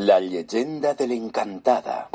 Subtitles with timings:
[0.00, 2.08] La llegenda de l'encantada.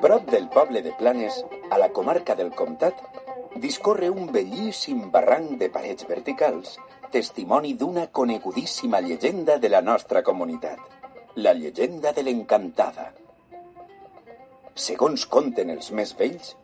[0.00, 2.98] Prop del poble de Planes, a la comarca del Comtat,
[3.54, 6.74] discorre un bellíssim barranc de parets verticals,
[7.14, 10.80] testimoni d'una conegudíssima llegenda de la nostra comunitat,
[11.36, 13.12] la llegenda de l'encantada.
[14.80, 16.54] Segons conten els més vells,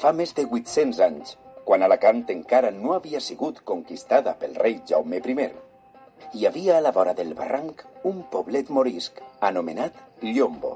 [0.00, 1.36] fa més de 800 anys,
[1.68, 5.46] quan Alacant encara no havia sigut conquistada pel rei Jaume I,
[6.34, 10.72] hi havia a la vora del barranc un poblet morisc anomenat Llombo.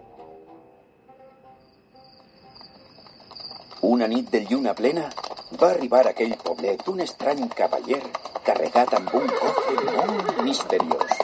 [3.90, 5.10] Una nit de lluna plena
[5.60, 8.02] va arribar a aquell poblet un estrany cavaller
[8.46, 11.23] carregat amb un cofre molt misteriós.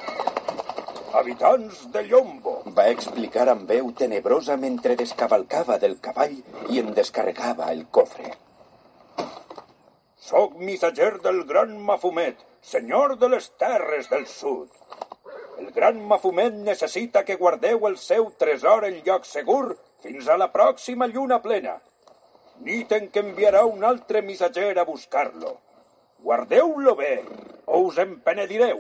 [1.13, 6.37] Habitants de Llombo, Va explicar amb veu tenebrosa mentre descavalcava del cavall
[6.71, 8.31] i en descarregava el cofre.
[10.31, 14.69] sóc missatger del gran Mafumet, senyor de les terres del sud.
[15.59, 20.53] El gran Mafumet necessita que guardeu el seu tresor en lloc segur fins a la
[20.53, 21.81] pròxima lluna plena.
[22.61, 25.57] Nit en què enviarà un altre missatger a buscar-lo.
[26.23, 27.15] Guardeu-lo bé,
[27.67, 28.79] o us en penedireu.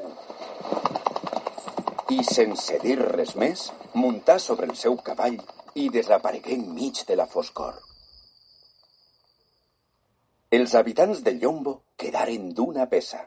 [2.10, 3.60] I sense dir res més,
[3.94, 5.36] muntà sobre el seu cavall
[5.78, 7.76] i desaparegué enmig de la foscor.
[10.58, 13.20] Els habitants de Llombo quedaren d'una peça.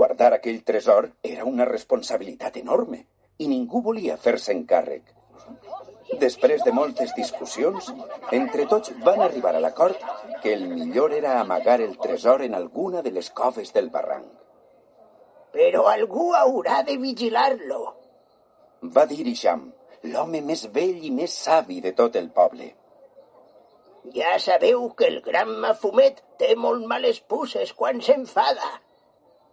[0.00, 3.04] Guardar aquell tresor era una responsabilitat enorme
[3.38, 5.14] i ningú volia fer-se'n càrrec.
[6.18, 7.94] Després de moltes discussions,
[8.42, 10.02] entre tots van arribar a l'acord
[10.42, 14.26] que el millor era amagar el tresor en alguna de les coves del barranc.
[15.52, 17.82] Però algú haurà de vigilar-lo.
[18.94, 19.66] Va dir Ixam,
[20.12, 22.72] l'home més vell i més savi de tot el poble.
[24.14, 28.70] Ja sabeu que el gran Mafumet té molt males puces quan s'enfada.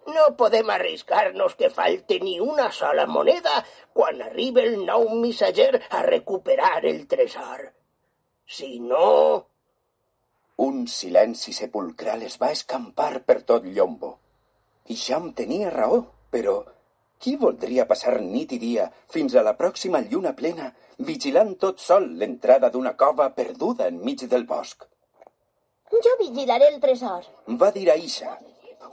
[0.10, 3.60] No podem arriscar-nos que falte ni una sola moneda
[3.94, 7.68] quan arribi el nou missatger a recuperar el tresor.
[8.46, 9.46] Si no...
[10.60, 14.19] Un silenci sepulcral es va escampar per tot Llombo.
[14.90, 16.00] Ixam tenia raó,
[16.34, 16.60] però
[17.22, 20.70] qui voldria passar nit i dia fins a la pròxima lluna plena
[21.10, 24.88] vigilant tot sol l'entrada d'una cova perduda enmig del bosc?
[26.06, 27.28] Jo vigilaré el tresor.
[27.62, 28.38] Va dir Aisha,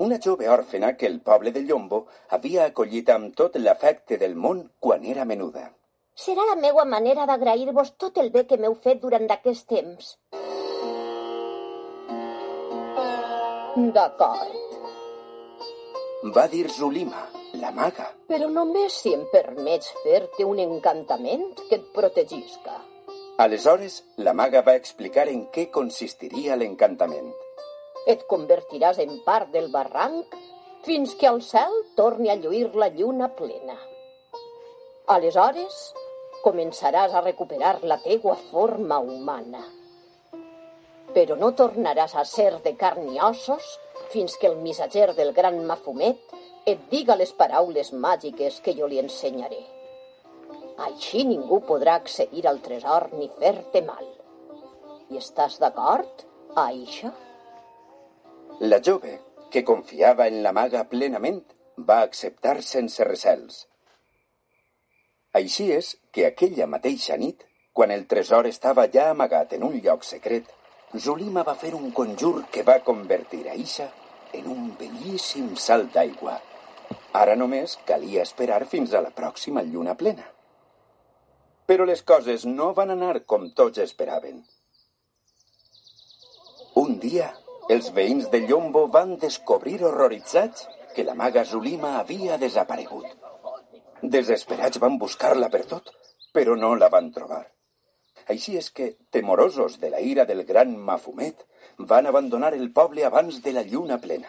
[0.06, 2.02] una jove òrfena que el poble de Llombo
[2.36, 5.70] havia acollit amb tot l'afecte del món quan era menuda.
[6.26, 10.16] Serà la meua manera d'agrair-vos tot el bé que m'heu fet durant aquest temps.
[13.96, 14.66] D'acord,
[16.34, 17.22] Va dir Zulima,
[17.60, 18.06] la maga.
[18.26, 22.75] però només si em permets fer-te un encantament que et protegisca.
[23.44, 27.28] Aleshores, la maga va explicar en què consistiria l'encantament.
[28.06, 30.34] Et convertiràs en part del barranc
[30.86, 33.76] fins que al cel torni a lluir la lluna plena.
[35.06, 35.92] Aleshores,
[36.42, 39.62] començaràs a recuperar la teua forma humana.
[41.15, 43.76] Però no tornaràs a ser de carn i ossos
[44.12, 46.36] fins que el missatger del gran Mafumet
[46.66, 49.62] et diga les paraules màgiques que jo li ensenyaré.
[50.86, 54.08] Així ningú podrà accedir al tresor ni fer-te mal.
[55.10, 56.26] Hi estàs d'acord,
[56.58, 57.12] Aisha?
[58.60, 59.14] La jove,
[59.52, 61.40] que confiava en la maga plenament,
[61.88, 63.64] va acceptar sense recels.
[65.36, 67.42] Així és que aquella mateixa nit,
[67.76, 70.48] quan el tresor estava ja amagat en un lloc secret,
[70.94, 73.88] Zulima va fer un conjur que va convertir Aisha
[74.38, 76.36] en un bellíssim salt d'aigua.
[77.20, 80.28] Ara només calia esperar fins a la pròxima lluna plena.
[81.66, 84.44] Però les coses no van anar com tots esperaven.
[86.76, 87.32] Un dia,
[87.68, 93.10] els veïns de Llombo van descobrir horroritzats que la maga Zulima havia desaparegut.
[94.03, 95.91] Desesperats van buscar-la per tot,
[96.32, 97.42] però no la van trobar.
[98.32, 101.45] Així és que, temorosos de la ira del gran Mafumet,
[101.78, 104.28] van abandonar el poble abans de la lluna plena.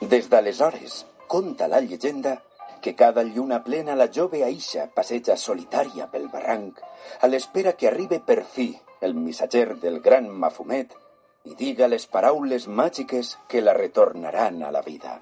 [0.00, 2.36] Des d'aleshores, conta la llegenda
[2.82, 6.78] que cada lluna plena la jove Aisha passeja solitària pel barranc
[7.20, 8.68] a l'espera que arribe per fi
[9.00, 10.94] el missatger del gran Mafumet
[11.50, 15.16] i diga les paraules màgiques que la retornaran a la vida.